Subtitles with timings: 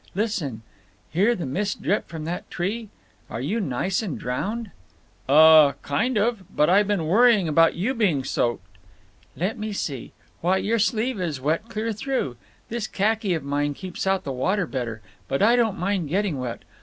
[0.15, 0.63] Listen!
[1.11, 2.89] Hear the mist drip from that tree.
[3.29, 4.71] Are you nice and drowned?"
[5.29, 6.41] "Uh—kind of.
[6.55, 8.65] But I been worrying about you being soaked."
[9.37, 10.11] "Let me see.
[10.41, 12.35] Why, your sleeve is wet clear through.
[12.67, 15.01] This khaki of mine keeps out the water better….
[15.27, 16.63] But I don't mind getting wet.